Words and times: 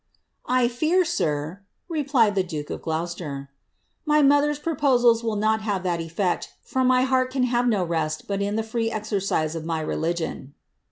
*•! 0.49 0.67
fear, 0.71 1.05
sir," 1.05 1.61
replied 1.87 2.33
the 2.33 2.41
duke 2.41 2.71
of 2.71 2.81
Gloucester, 2.81 3.51
"my 4.03 4.23
mother's 4.23 4.57
proposals 4.57 5.23
will 5.23 5.35
not 5.35 5.61
have 5.61 5.83
that 5.83 6.01
effect, 6.01 6.55
for 6.63 6.83
my 6.83 7.03
heart 7.03 7.29
can 7.29 7.43
have 7.43 7.67
no 7.67 7.83
rest 7.83 8.27
but 8.27 8.41
in 8.41 8.55
the 8.55 8.63
free 8.65 8.89
exercise 8.89 9.53
of 9.55 9.63
my 9.63 9.79
religion." 9.79 10.55